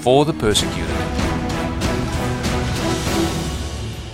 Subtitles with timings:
[0.00, 0.90] for the persecuted.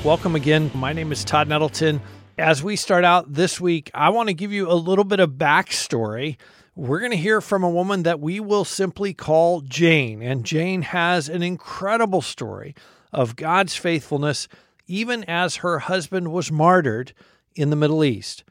[0.04, 0.70] Welcome again.
[0.74, 2.00] My name is Todd Nettleton.
[2.38, 5.32] As we start out this week, I want to give you a little bit of
[5.32, 6.38] backstory.
[6.74, 10.22] We're going to hear from a woman that we will simply call Jane.
[10.22, 12.74] And Jane has an incredible story
[13.12, 14.48] of God's faithfulness,
[14.86, 17.12] even as her husband was martyred
[17.54, 18.42] in the Middle East.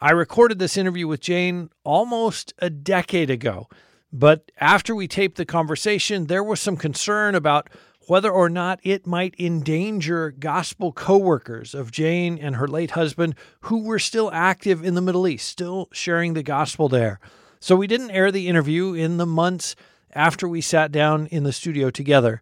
[0.00, 3.68] I recorded this interview with Jane almost a decade ago.
[4.12, 7.68] But after we taped the conversation, there was some concern about
[8.06, 13.82] whether or not it might endanger gospel co-workers of Jane and her late husband who
[13.82, 17.20] were still active in the Middle East, still sharing the gospel there.
[17.60, 19.76] So we didn't air the interview in the months
[20.14, 22.40] after we sat down in the studio together.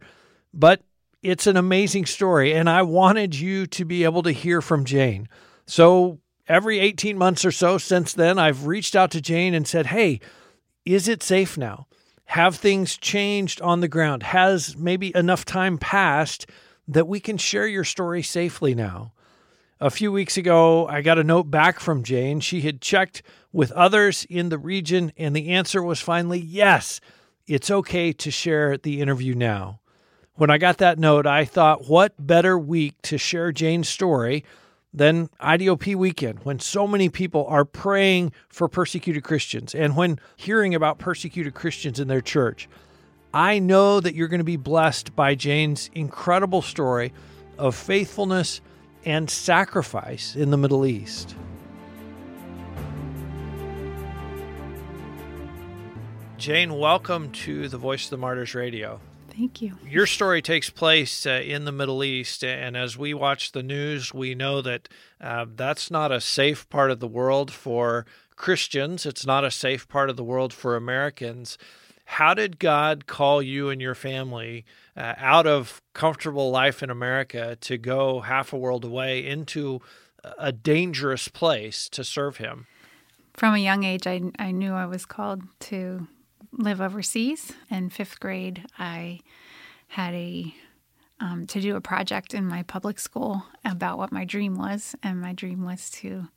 [0.55, 0.83] But
[1.23, 5.29] it's an amazing story, and I wanted you to be able to hear from Jane.
[5.67, 9.87] So every 18 months or so since then, I've reached out to Jane and said,
[9.87, 10.21] Hey,
[10.87, 11.87] is it safe now?
[12.27, 14.23] Have things changed on the ground?
[14.23, 16.47] Has maybe enough time passed
[16.89, 19.13] that we can share your story safely now?
[19.79, 22.41] A few weeks ago, I got a note back from Jane.
[22.41, 27.01] She had checked with others in the region, and the answer was finally yes,
[27.47, 29.81] it's okay to share the interview now.
[30.35, 34.45] When I got that note, I thought, what better week to share Jane's story
[34.97, 40.75] than IDOP weekend when so many people are praying for persecuted Christians and when hearing
[40.75, 42.67] about persecuted Christians in their church.
[43.35, 47.13] I know that you're going to be blessed by Jane's incredible story
[47.59, 48.63] of faithfulness
[49.05, 51.37] and sacrifice in the Middle East.
[56.39, 59.01] Jane, welcome to the Voice of the Martyrs Radio.
[59.37, 59.77] Thank you.
[59.87, 64.15] Your story takes place uh, in the Middle East, and as we watch the news,
[64.15, 64.89] we know that
[65.21, 69.05] uh, that's not a safe part of the world for Christians.
[69.05, 71.59] It's not a safe part of the world for Americans.
[72.07, 74.65] How did God call you and your family
[74.97, 79.81] uh, out of comfortable life in America to go half a world away into
[80.39, 82.67] a dangerous place to serve Him?
[83.35, 86.09] From a young age, I, I knew I was called to
[86.57, 87.53] live overseas.
[87.71, 89.21] In fifth grade, I
[89.89, 90.55] had a
[91.19, 95.21] um, to do a project in my public school about what my dream was, and
[95.21, 96.29] my dream was to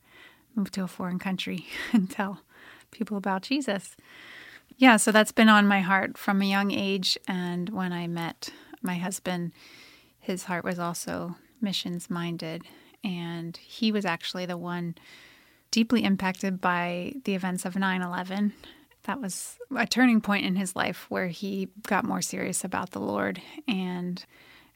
[0.56, 2.42] move to a foreign country and tell
[2.92, 3.96] people about Jesus.
[4.78, 7.18] Yeah, so that's been on my heart from a young age.
[7.28, 8.52] And when I met
[8.82, 9.52] my husband,
[10.18, 12.64] his heart was also missions minded,
[13.04, 14.96] and he was actually the one
[15.72, 18.54] deeply impacted by the events of 9 11
[19.04, 23.00] that was a turning point in his life where he got more serious about the
[23.00, 23.42] Lord.
[23.68, 24.24] And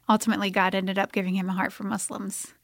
[0.08, 2.54] ultimately, God ended up giving him a heart for Muslims.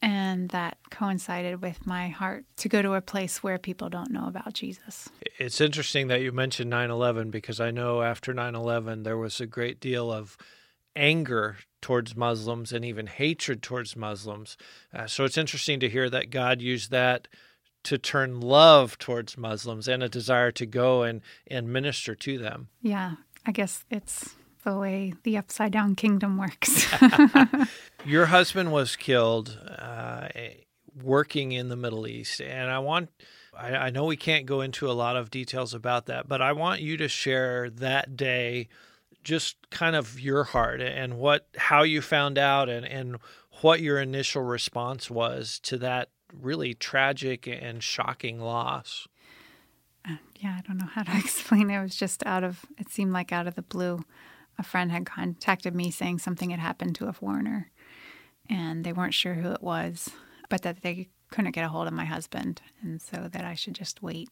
[0.00, 4.26] And that coincided with my heart to go to a place where people don't know
[4.26, 5.08] about Jesus.
[5.38, 9.40] It's interesting that you mentioned 9 11 because I know after 9 11 there was
[9.40, 10.36] a great deal of
[10.96, 14.56] anger towards Muslims and even hatred towards Muslims.
[14.92, 17.28] Uh, so it's interesting to hear that God used that
[17.84, 22.68] to turn love towards Muslims and a desire to go and, and minister to them.
[22.80, 23.14] Yeah,
[23.46, 26.86] I guess it's the way the upside down kingdom works.
[28.04, 30.28] Your husband was killed uh,
[31.02, 33.10] working in the Middle East, and I want.
[33.54, 36.52] I, I know we can't go into a lot of details about that, but I
[36.52, 38.68] want you to share that day,
[39.22, 43.18] just kind of your heart and what, how you found out, and and
[43.60, 46.08] what your initial response was to that
[46.40, 49.06] really tragic and shocking loss.
[50.08, 51.78] Uh, yeah, I don't know how to explain it.
[51.78, 54.04] It was just out of, it seemed like out of the blue.
[54.58, 57.70] A friend had contacted me saying something had happened to a foreigner
[58.48, 60.10] and they weren't sure who it was,
[60.48, 62.60] but that they couldn't get a hold of my husband.
[62.82, 64.28] And so that I should just wait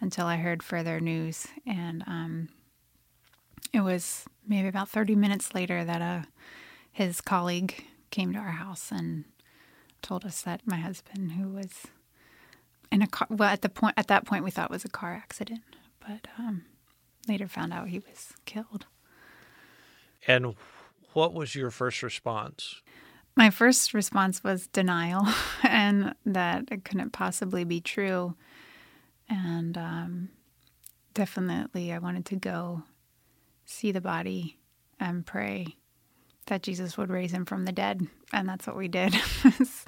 [0.00, 1.48] until I heard further news.
[1.66, 2.48] And um,
[3.72, 6.22] it was maybe about 30 minutes later that uh,
[6.92, 9.24] his colleague came to our house and
[10.02, 11.86] told us that my husband, who was
[12.90, 14.88] in a car, well, at the point at that point we thought it was a
[14.88, 15.62] car accident,
[16.00, 16.64] but um,
[17.28, 18.86] later found out he was killed.
[20.26, 20.54] And
[21.12, 22.82] what was your first response?
[23.36, 25.26] My first response was denial,
[25.62, 28.34] and that it couldn't possibly be true.
[29.28, 30.28] And um,
[31.14, 32.82] definitely, I wanted to go
[33.64, 34.58] see the body
[34.98, 35.76] and pray
[36.46, 38.06] that Jesus would raise him from the dead.
[38.32, 39.14] And that's what we did.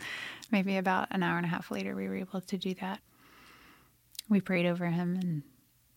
[0.53, 3.01] Maybe about an hour and a half later, we were able to do that.
[4.29, 5.43] We prayed over him and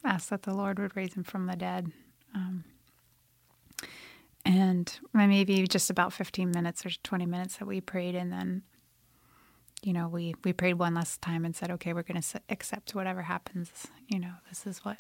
[0.04, 1.92] asked that the Lord would raise him from the dead.
[2.34, 2.64] Um,
[4.44, 8.64] and maybe just about 15 minutes or 20 minutes that we prayed, and then
[9.86, 12.96] you know, we, we prayed one last time and said, okay, we're going to accept
[12.96, 13.70] whatever happens.
[14.08, 15.00] You know, this is what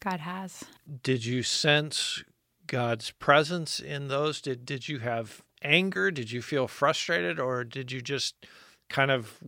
[0.00, 0.64] God has.
[1.02, 2.24] Did you sense
[2.66, 4.40] God's presence in those?
[4.40, 6.10] Did, did you have anger?
[6.10, 7.38] Did you feel frustrated?
[7.38, 8.46] Or did you just
[8.90, 9.38] kind of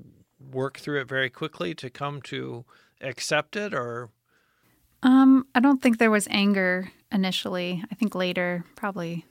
[0.50, 2.64] work through it very quickly to come to
[3.02, 3.74] accept it?
[3.74, 4.08] Or
[5.02, 7.84] um, I don't think there was anger initially.
[7.90, 9.26] I think later, probably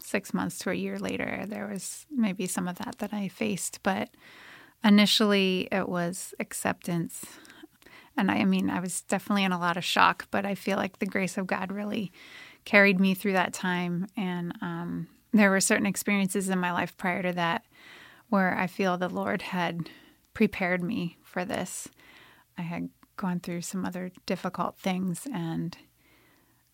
[0.00, 3.80] six months to a year later, there was maybe some of that that I faced.
[3.82, 4.10] But
[4.84, 7.24] initially, it was acceptance.
[8.16, 10.76] And I, I mean, I was definitely in a lot of shock, but I feel
[10.76, 12.12] like the grace of God really
[12.64, 14.06] carried me through that time.
[14.16, 17.64] And um, there were certain experiences in my life prior to that
[18.30, 19.90] where I feel the Lord had
[20.32, 21.88] prepared me for this.
[22.56, 25.76] I had gone through some other difficult things and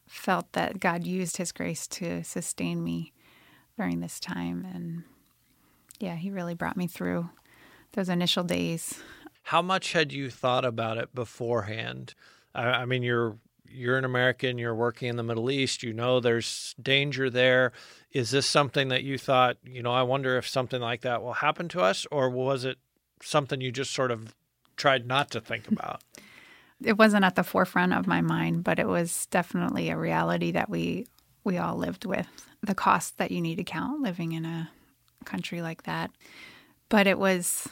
[0.06, 3.12] felt that God used his grace to sustain me
[3.76, 4.66] during this time.
[4.72, 5.02] And
[5.98, 7.30] yeah, he really brought me through
[7.92, 9.00] those initial days.
[9.44, 12.14] How much had you thought about it beforehand?
[12.54, 13.36] I, mean, you're
[13.76, 17.72] you're an American, you're working in the Middle East, you know there's danger there.
[18.10, 21.34] Is this something that you thought, you know, I wonder if something like that will
[21.34, 22.78] happen to us, or was it
[23.22, 24.34] something you just sort of
[24.76, 26.02] tried not to think about?
[26.84, 30.68] It wasn't at the forefront of my mind, but it was definitely a reality that
[30.68, 31.06] we
[31.42, 32.28] we all lived with
[32.60, 34.68] the cost that you need to count living in a
[35.24, 36.10] country like that.
[36.90, 37.66] But it was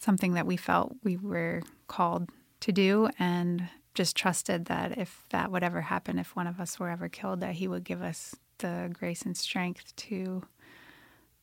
[0.00, 2.30] something that we felt we were called
[2.60, 3.68] to do and
[3.98, 7.40] just trusted that if that would ever happen, if one of us were ever killed,
[7.40, 10.44] that He would give us the grace and strength to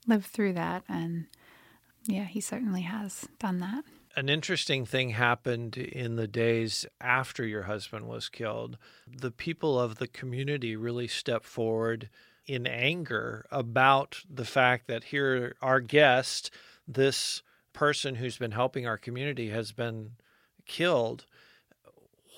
[0.07, 0.83] live through that.
[0.87, 1.25] And
[2.05, 3.83] yeah, He certainly has done that.
[4.15, 8.77] An interesting thing happened in the days after your husband was killed.
[9.05, 12.09] The people of the community really stepped forward
[12.47, 16.51] in anger about the fact that here, our guest,
[16.87, 17.43] this
[17.73, 20.11] person who's been helping our community, has been
[20.65, 21.25] killed.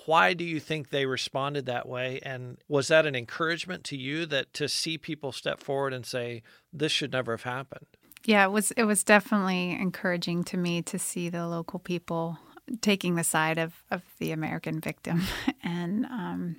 [0.08, 2.22] Why do you think they responded that way?
[2.24, 6.44] And was that an encouragement to you that to see people step forward and say,
[6.72, 7.88] this should never have happened?
[8.24, 12.40] Yeah, it was it was definitely encouraging to me to see the local people
[12.80, 15.24] taking the side of, of the American victim
[15.62, 16.56] and um,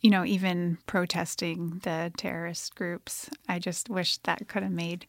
[0.00, 3.28] you know, even protesting the terrorist groups.
[3.46, 5.04] I just wish that could have made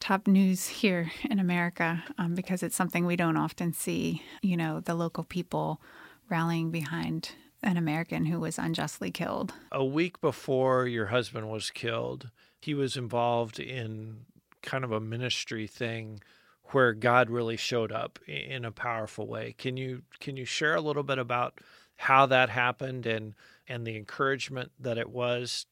[0.00, 4.80] top news here in America um, because it's something we don't often see, you know,
[4.80, 5.80] the local people
[6.28, 7.32] rallying behind
[7.62, 9.52] an American who was unjustly killed.
[9.72, 12.30] A week before your husband was killed,
[12.60, 14.26] he was involved in
[14.62, 16.20] kind of a ministry thing
[16.70, 19.54] where God really showed up in a powerful way.
[19.56, 21.60] Can you can you share a little bit about
[21.96, 23.34] how that happened and
[23.68, 25.66] and the encouragement that it was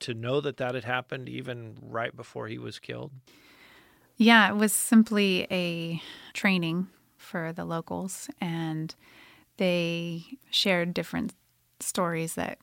[0.00, 3.12] to know that that had happened even right before he was killed?
[4.16, 6.02] Yeah, it was simply a
[6.32, 8.94] training for the locals, and
[9.60, 11.34] they shared different
[11.80, 12.58] stories that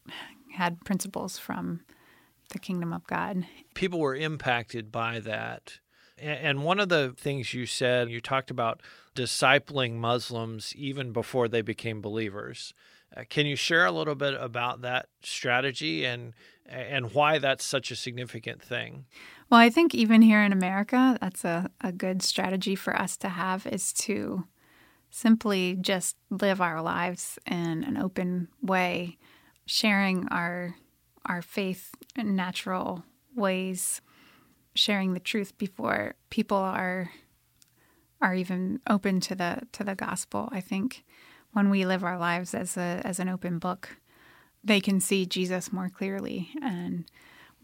[0.55, 1.81] had principles from
[2.49, 3.45] the kingdom of God.
[3.75, 5.79] People were impacted by that.
[6.17, 8.81] And one of the things you said, you talked about
[9.15, 12.73] discipling Muslims even before they became believers.
[13.15, 16.33] Uh, can you share a little bit about that strategy and
[16.65, 19.05] and why that's such a significant thing?
[19.49, 23.29] Well, I think even here in America, that's a, a good strategy for us to
[23.29, 24.45] have is to
[25.09, 29.17] simply just live our lives in an open way,
[29.65, 30.75] sharing our
[31.25, 33.03] our faith in natural
[33.35, 34.01] ways,
[34.75, 37.11] sharing the truth before people are
[38.21, 40.49] are even open to the to the gospel.
[40.51, 41.03] I think
[41.51, 43.97] when we live our lives as a as an open book,
[44.63, 47.05] they can see Jesus more clearly and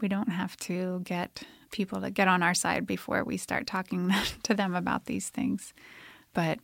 [0.02, 4.12] we don't have to get people to get on our side before we start talking
[4.44, 5.74] to them about these things.
[6.34, 6.60] But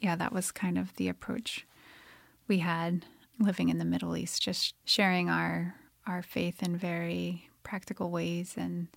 [0.00, 1.66] yeah, that was kind of the approach
[2.46, 3.04] we had
[3.40, 5.74] living in the Middle East, just sharing our
[6.06, 8.88] our faith in very practical ways and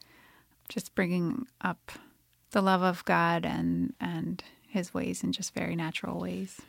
[0.70, 1.92] just bringing up
[2.52, 6.62] the love of God and and his ways in just very natural ways.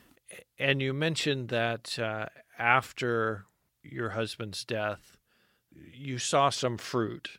[0.59, 2.27] And you mentioned that uh,
[2.59, 3.45] after
[3.83, 5.17] your husband's death,
[5.71, 7.39] you saw some fruit.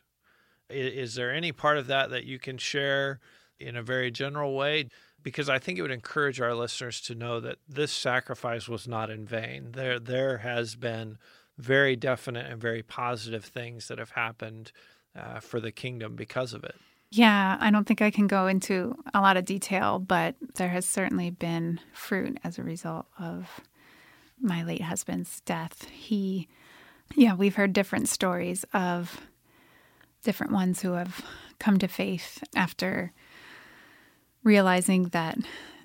[0.70, 3.20] Is, is there any part of that that you can share
[3.58, 4.88] in a very general way?
[5.24, 9.10] Because I think it would encourage our listeners to know that this sacrifice was not
[9.10, 9.72] in vain.
[9.72, 11.18] There, there has been
[11.58, 14.70] very definite and very positive things that have happened
[15.16, 16.76] uh, for the kingdom because of it.
[17.10, 20.84] Yeah, I don't think I can go into a lot of detail, but there has
[20.84, 23.60] certainly been fruit as a result of
[24.40, 25.88] my late husband's death.
[25.90, 26.48] He,
[27.14, 29.20] yeah, we've heard different stories of
[30.24, 31.24] different ones who have
[31.60, 33.12] come to faith after
[34.44, 35.38] realizing that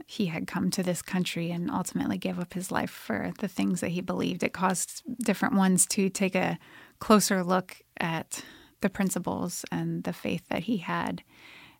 [0.06, 3.82] he had come to this country and ultimately gave up his life for the things
[3.82, 4.44] that he believed.
[4.44, 6.58] It caused different ones to take a
[7.00, 8.44] closer look at
[8.82, 11.24] the principles and the faith that he had.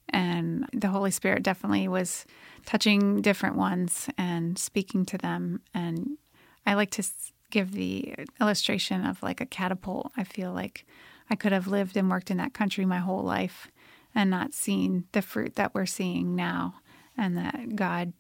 [0.10, 2.26] And the Holy Spirit definitely was
[2.66, 5.62] touching different ones and speaking to them.
[5.74, 6.18] And
[6.66, 7.04] I like to
[7.50, 10.12] give the illustration of like a catapult.
[10.16, 10.86] I feel like
[11.30, 13.70] I could have lived and worked in that country my whole life
[14.16, 16.76] and not seen the fruit that we're seeing now,
[17.18, 18.14] and that God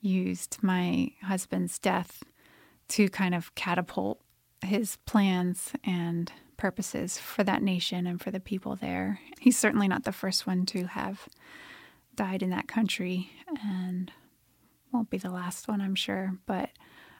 [0.00, 2.22] used my husband's death
[2.88, 4.20] to kind of catapult
[4.64, 9.20] his plans and purposes for that nation and for the people there.
[9.38, 11.28] He's certainly not the first one to have
[12.16, 13.30] died in that country
[13.62, 14.10] and
[14.92, 16.38] won't be the last one, I'm sure.
[16.46, 16.70] But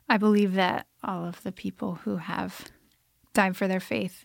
[0.08, 2.72] I believe that all of the people who have
[3.34, 4.24] died for their faith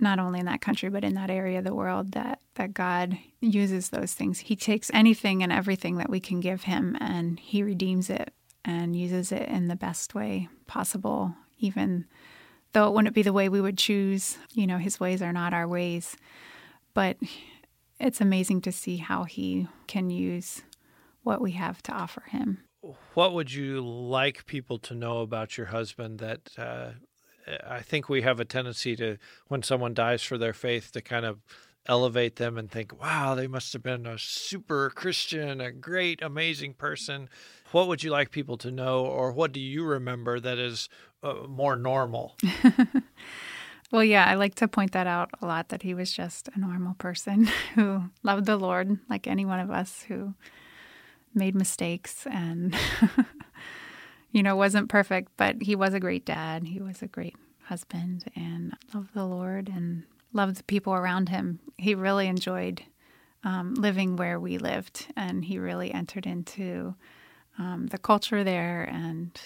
[0.00, 3.18] not only in that country but in that area of the world that that God
[3.40, 4.40] uses those things.
[4.40, 8.32] He takes anything and everything that we can give him and he redeems it
[8.64, 12.06] and uses it in the best way possible even
[12.72, 14.38] though it wouldn't be the way we would choose.
[14.52, 16.16] You know, his ways are not our ways.
[16.94, 17.16] But
[17.98, 20.62] it's amazing to see how he can use
[21.22, 22.62] what we have to offer him.
[23.14, 26.92] What would you like people to know about your husband that uh,
[27.66, 29.16] I think we have a tendency to,
[29.48, 31.40] when someone dies for their faith, to kind of
[31.86, 36.74] elevate them and think, wow, they must have been a super Christian, a great, amazing
[36.74, 37.28] person.
[37.72, 40.88] What would you like people to know, or what do you remember that is
[41.22, 42.36] uh, more normal?
[43.92, 46.60] well, yeah, I like to point that out a lot that he was just a
[46.60, 50.34] normal person who loved the Lord, like any one of us who
[51.34, 52.76] made mistakes and
[54.32, 56.64] you know, wasn't perfect, but he was a great dad.
[56.64, 61.60] He was a great husband and loved the Lord and loved the people around him.
[61.76, 62.82] He really enjoyed
[63.42, 66.94] um, living where we lived, and he really entered into
[67.58, 68.82] um, the culture there.
[68.84, 69.38] And,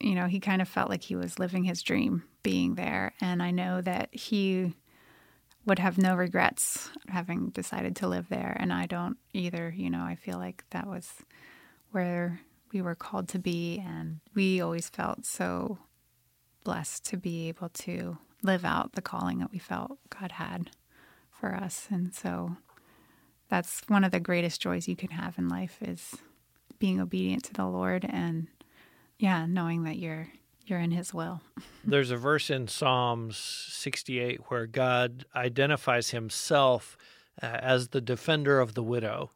[0.00, 3.12] you know, he kind of felt like he was living his dream being there.
[3.20, 4.74] And I know that he
[5.66, 8.56] would have no regrets having decided to live there.
[8.58, 9.74] And I don't either.
[9.76, 11.10] You know, I feel like that was
[11.90, 12.40] where
[12.74, 13.78] we were called to be.
[13.78, 15.78] And we always felt so
[16.64, 20.70] blessed to be able to live out the calling that we felt God had
[21.30, 21.86] for us.
[21.90, 22.56] And so
[23.48, 26.16] that's one of the greatest joys you can have in life is
[26.78, 28.48] being obedient to the Lord and
[29.18, 30.28] yeah, knowing that you're
[30.66, 31.42] you're in his will.
[31.84, 36.96] There's a verse in Psalms 68 where God identifies himself
[37.42, 39.30] uh, as the defender of the widow.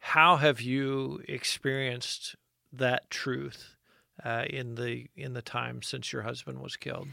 [0.00, 2.34] How have you experienced
[2.72, 3.76] that truth
[4.24, 7.08] uh, in the in the time since your husband was killed?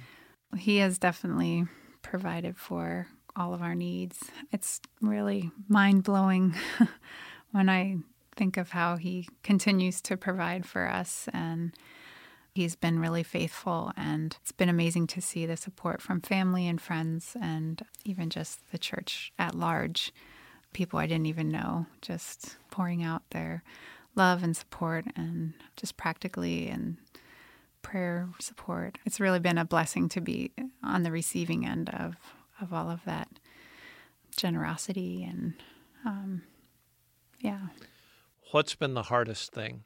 [0.57, 1.65] He has definitely
[2.01, 4.31] provided for all of our needs.
[4.51, 6.55] It's really mind blowing
[7.51, 7.97] when I
[8.35, 11.73] think of how he continues to provide for us and
[12.53, 16.81] he's been really faithful and it's been amazing to see the support from family and
[16.81, 20.13] friends and even just the church at large
[20.73, 23.63] people i didn't even know just pouring out their
[24.15, 26.97] love and support and just practically and
[27.81, 28.97] prayer support.
[29.05, 30.51] It's really been a blessing to be
[30.83, 32.15] on the receiving end of,
[32.59, 33.27] of all of that
[34.35, 35.53] generosity and
[36.05, 36.41] um,
[37.39, 37.67] yeah.
[38.51, 39.83] What's been the hardest thing?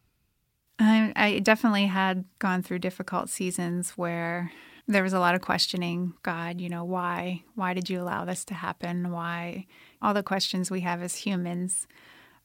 [0.79, 4.51] I, I definitely had gone through difficult seasons where
[4.87, 7.43] there was a lot of questioning God, you know, why?
[7.55, 9.11] Why did you allow this to happen?
[9.11, 9.67] Why?
[10.01, 11.87] All the questions we have as humans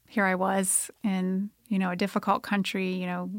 [0.08, 3.30] here I was in, you know, a difficult country, you know,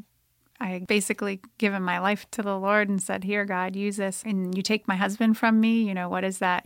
[0.60, 4.56] I basically given my life to the Lord and said, "Here, God, use this." And
[4.56, 6.66] you take my husband from me, you know, what is that?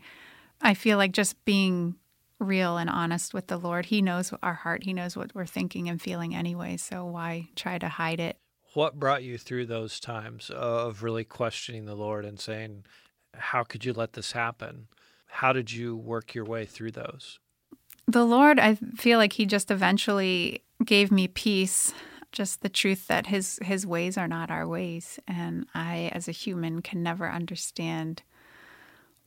[0.61, 1.95] I feel like just being
[2.37, 3.87] real and honest with the Lord.
[3.87, 4.83] He knows our heart.
[4.83, 8.37] He knows what we're thinking and feeling anyway, so why try to hide it?
[8.75, 12.85] What brought you through those times of really questioning the Lord and saying,
[13.33, 14.87] "How could you let this happen?"
[15.31, 17.39] How did you work your way through those?
[18.09, 21.93] The Lord, I feel like He just eventually gave me peace,
[22.31, 26.31] just the truth that His His ways are not our ways, and I, as a
[26.31, 28.23] human, can never understand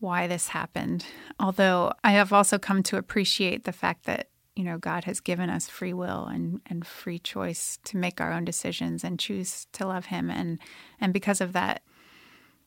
[0.01, 1.07] why this happened.
[1.39, 5.49] Although I have also come to appreciate the fact that you know God has given
[5.49, 9.87] us free will and and free choice to make our own decisions and choose to
[9.87, 10.59] love Him, and
[11.01, 11.83] and because of that,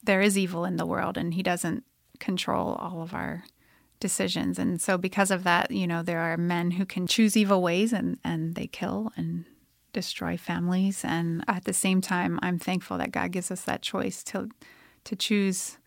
[0.02, 1.84] there is evil in the world and he doesn't
[2.20, 3.44] control all of our
[4.00, 4.60] decisions.
[4.60, 7.94] And so because of that, you know, there are men who can choose evil ways
[7.94, 9.46] and, and they kill and
[9.94, 11.04] destroy families.
[11.04, 14.50] And at the same time, I'm thankful that God gives us that choice to
[15.06, 15.78] to choose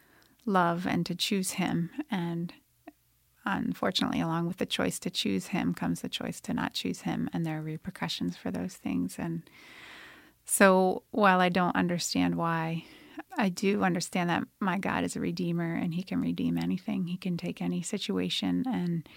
[0.47, 1.91] love and to choose him.
[2.11, 2.53] And
[3.45, 7.29] unfortunately, along with the choice to choose him comes the choice to not choose him.
[7.33, 9.17] And there are repercussions for those things.
[9.19, 9.43] And
[10.45, 12.85] so while I don't understand why
[13.39, 17.07] I do understand that my God is a redeemer and he can redeem anything.
[17.07, 19.09] He can take any situation and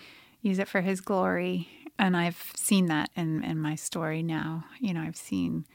[0.42, 1.68] use it for his glory.
[1.98, 4.66] And I've seen that in, in my story now.
[4.80, 5.66] You know, I've seen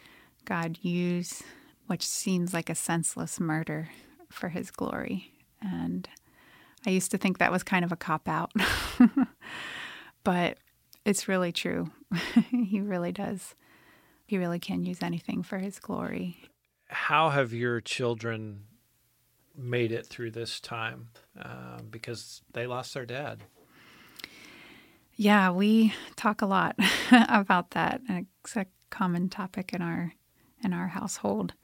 [0.45, 1.43] God use
[1.88, 3.88] what seems like a senseless murder
[4.31, 5.33] for his glory.
[5.61, 6.09] And
[6.87, 8.53] I used to think that was kind of a cop out,
[10.25, 10.59] but
[11.05, 11.91] it's really true.
[12.50, 13.57] he really does.
[14.25, 16.49] He really can use anything for his glory
[16.88, 18.64] how have your children
[19.57, 21.09] made it through this time
[21.40, 23.43] uh, because they lost their dad?
[25.16, 26.76] Yeah, we talk a lot
[27.11, 28.02] about that.
[28.09, 30.12] It's a common topic in our
[30.62, 31.55] in our household.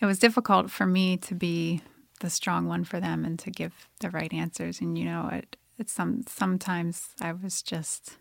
[0.00, 1.82] It was difficult for me to be
[2.20, 4.80] the strong one for them and to give the right answers.
[4.80, 8.18] And you know, it, it's some sometimes I was just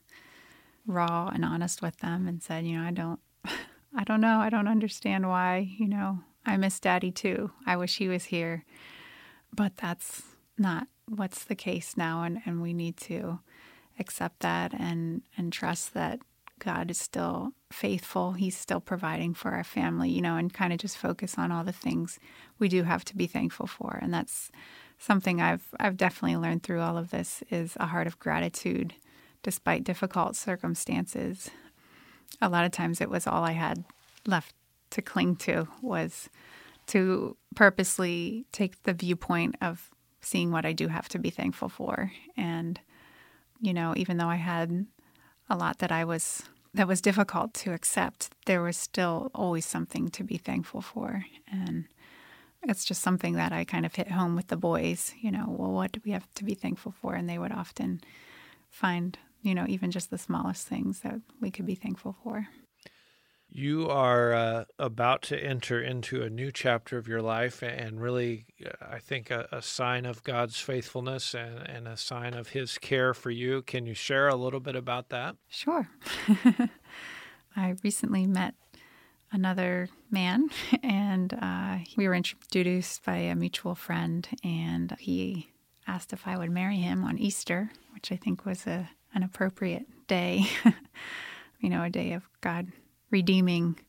[0.87, 3.19] raw and honest with them and said, you know, I don't
[3.95, 4.39] I don't know.
[4.39, 7.51] I don't understand why, you know, I miss daddy too.
[7.65, 8.65] I wish he was here.
[9.53, 10.23] But that's
[10.57, 13.39] not what's the case now and, and we need to
[13.99, 16.19] accept that and and trust that
[16.59, 18.33] God is still faithful.
[18.33, 21.63] He's still providing for our family, you know, and kind of just focus on all
[21.63, 22.17] the things
[22.59, 23.99] we do have to be thankful for.
[24.01, 24.51] And that's
[24.97, 28.93] something I've I've definitely learned through all of this is a heart of gratitude
[29.43, 31.49] despite difficult circumstances
[32.41, 33.83] a lot of times it was all I had
[34.25, 34.53] left
[34.91, 36.29] to cling to was
[36.87, 39.89] to purposely take the viewpoint of
[40.21, 42.11] seeing what I do have to be thankful for.
[42.35, 42.79] And,
[43.61, 44.85] you know, even though I had
[45.49, 50.09] a lot that I was that was difficult to accept, there was still always something
[50.09, 51.25] to be thankful for.
[51.49, 51.85] And
[52.63, 55.71] it's just something that I kind of hit home with the boys, you know, well,
[55.71, 57.15] what do we have to be thankful for?
[57.15, 58.01] And they would often
[58.69, 62.47] find you know, even just the smallest things that we could be thankful for.
[63.47, 68.47] You are uh, about to enter into a new chapter of your life, and really,
[68.65, 72.77] uh, I think, a, a sign of God's faithfulness and, and, a sign of His
[72.77, 73.61] care for you.
[73.61, 75.37] Can you share a little bit about that?
[75.47, 75.87] Sure.
[77.55, 78.55] I recently met
[79.31, 80.49] another man,
[80.83, 85.51] and uh, we were introduced by a mutual friend, and he
[85.87, 89.87] asked if I would marry him on Easter, which I think was a an appropriate
[90.07, 90.45] day,
[91.59, 92.67] you know, a day of God
[93.09, 93.79] redeeming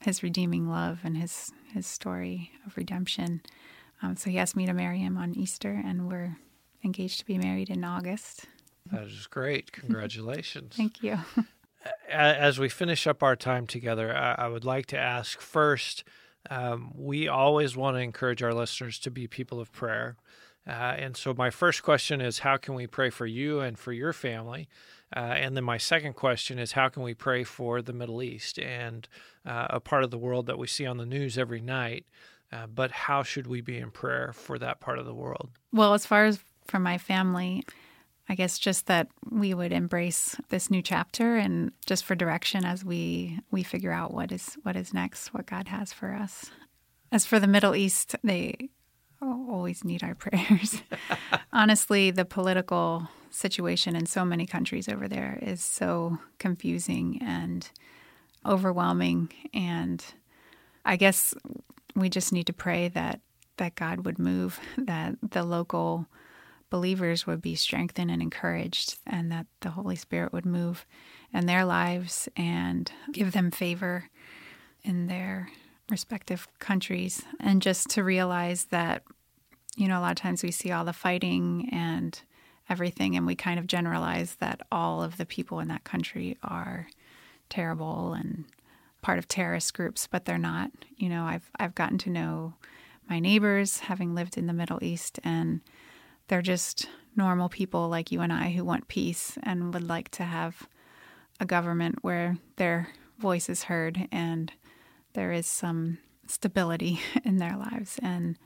[0.00, 3.42] his redeeming love and his his story of redemption.
[4.00, 6.36] Um, so he asked me to marry him on Easter, and we're
[6.84, 8.46] engaged to be married in August.
[8.92, 9.72] That is great.
[9.72, 10.76] Congratulations.
[10.76, 11.18] Thank you.
[12.08, 16.04] As we finish up our time together, I would like to ask first
[16.50, 20.16] um, we always want to encourage our listeners to be people of prayer.
[20.68, 23.92] Uh, and so, my first question is how can we pray for you and for
[23.92, 24.68] your family?
[25.16, 28.58] Uh, and then, my second question is how can we pray for the Middle East
[28.58, 29.08] and
[29.46, 32.04] uh, a part of the world that we see on the news every night?
[32.52, 35.50] Uh, but how should we be in prayer for that part of the world?
[35.72, 37.64] Well, as far as for my family,
[38.28, 42.84] I guess just that we would embrace this new chapter and just for direction as
[42.84, 46.50] we we figure out what is what is next, what God has for us.
[47.10, 48.68] As for the Middle East, they
[49.50, 50.82] always need our prayers.
[51.52, 57.70] Honestly, the political situation in so many countries over there is so confusing and
[58.46, 60.04] overwhelming and
[60.84, 61.34] I guess
[61.94, 63.20] we just need to pray that
[63.58, 66.06] that God would move, that the local
[66.70, 70.86] believers would be strengthened and encouraged and that the Holy Spirit would move
[71.32, 74.08] in their lives and give them favor
[74.82, 75.50] in their
[75.90, 79.02] respective countries and just to realize that
[79.78, 82.20] you know a lot of times we see all the fighting and
[82.68, 86.88] everything and we kind of generalize that all of the people in that country are
[87.48, 88.44] terrible and
[89.00, 92.54] part of terrorist groups but they're not you know i've i've gotten to know
[93.08, 95.60] my neighbors having lived in the middle east and
[96.26, 100.24] they're just normal people like you and i who want peace and would like to
[100.24, 100.68] have
[101.40, 102.88] a government where their
[103.18, 104.52] voice is heard and
[105.14, 107.98] there is some stability in their lives.
[108.02, 108.38] And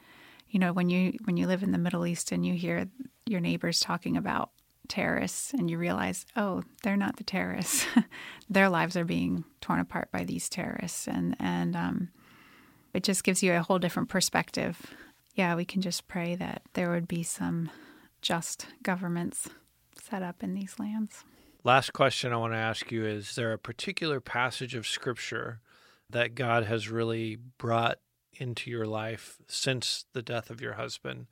[0.53, 2.87] you know, when you when you live in the Middle East and you hear
[3.27, 4.51] your neighbors talking about
[4.87, 7.87] terrorists and you realize, oh, they're not the terrorists.
[8.51, 12.09] Their lives are being torn apart by these terrorists, and and um,
[12.93, 14.79] it just gives you a whole different perspective.
[15.35, 17.71] yeah, we can just pray that there would be some
[18.21, 19.49] just governments
[20.01, 21.25] set up in these lands.
[21.65, 25.61] Last question I want to ask you is there a particular passage of scripture
[26.11, 28.01] that God has really brought
[28.35, 31.27] into your life since the death of your husband?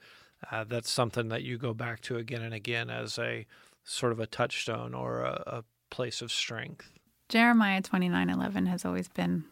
[0.50, 3.46] Uh, that's something that you go back to again and again as a
[3.84, 6.92] sort of a touchstone or a, a place of strength.
[7.28, 9.44] Jeremiah twenty nine eleven has always been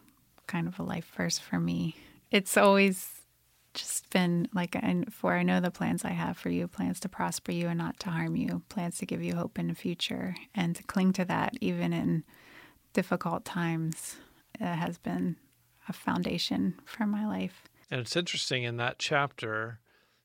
[0.47, 1.95] kind of a life verse for me.
[2.31, 3.21] It's always
[3.75, 7.09] just been like, and for I know the plans I have for you plans to
[7.09, 10.35] prosper you and not to harm you, plans to give you hope in the future,
[10.55, 12.23] and to cling to that even in
[12.93, 14.15] difficult times
[14.59, 15.35] has been
[15.89, 17.63] a foundation for my life.
[17.91, 19.79] And it's interesting in that chapter,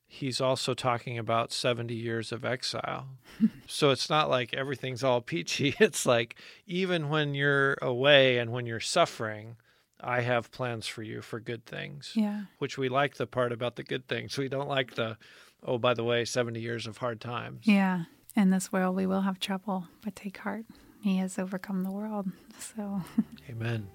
[0.07, 3.07] he's also talking about 70 years of exile.
[3.67, 5.75] so it's not like everything's all peachy.
[5.79, 6.35] It's like
[6.67, 9.57] even when you're away and when you're suffering,
[9.99, 12.11] I have plans for you for good things.
[12.15, 12.43] Yeah.
[12.59, 14.37] Which we like the part about the good things.
[14.37, 15.17] We don't like the,
[15.63, 17.61] oh, by the way, 70 years of hard times.
[17.63, 18.03] Yeah.
[18.35, 20.65] In this world, we will have trouble, but take heart.
[21.01, 22.27] He has overcome the world.
[22.59, 23.01] So,
[23.49, 23.87] amen.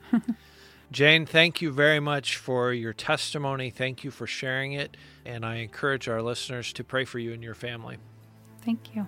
[0.91, 3.71] Jane, thank you very much for your testimony.
[3.71, 4.97] Thank you for sharing it.
[5.25, 7.99] And I encourage our listeners to pray for you and your family.
[8.65, 9.07] Thank you.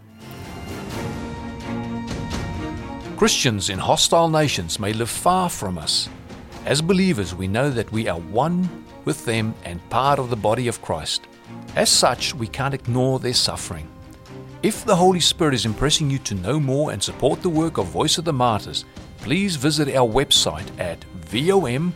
[3.16, 6.08] Christians in hostile nations may live far from us
[6.64, 10.68] as believers, we know that we are one with them and part of the body
[10.68, 11.22] of Christ.
[11.74, 13.88] As such, we can't ignore their suffering.
[14.62, 17.86] If the Holy Spirit is impressing you to know more and support the work of
[17.86, 18.84] Voice of the Martyrs,
[19.22, 21.92] please visit our website at vom.com.au.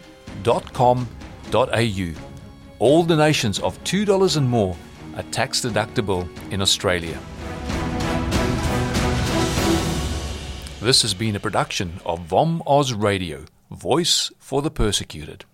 [2.79, 4.77] All donations of $2 and more
[5.17, 7.19] are tax deductible in Australia.
[10.81, 15.45] This has been a production of VOM Oz Radio voice for the persecuted.